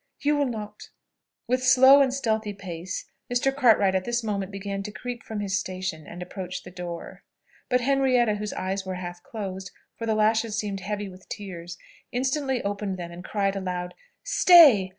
You 0.21 0.35
will 0.35 0.47
not" 0.47 0.89
With 1.47 1.63
slow 1.63 2.01
and 2.01 2.11
stealthy 2.11 2.53
pace 2.53 3.05
Mr. 3.31 3.55
Cartwright 3.55 3.93
at 3.93 4.03
this 4.03 4.23
moment 4.23 4.51
began 4.51 4.81
to 4.81 4.91
creep 4.91 5.21
from 5.21 5.41
his 5.41 5.59
station 5.59 6.07
and 6.07 6.23
approach 6.23 6.63
the 6.63 6.71
door. 6.71 7.21
But 7.69 7.81
Henrietta, 7.81 8.37
whose 8.37 8.51
eyes 8.53 8.83
were 8.83 8.95
half 8.95 9.21
closed 9.21 9.69
for 9.95 10.07
the 10.07 10.15
lashes 10.15 10.57
seemed 10.57 10.79
heavy 10.79 11.07
with 11.07 11.29
tears 11.29 11.77
instantly 12.11 12.63
opened 12.63 12.97
them, 12.97 13.11
and 13.11 13.23
cried 13.23 13.55
aloud, 13.55 13.93
"Stay! 14.23 14.89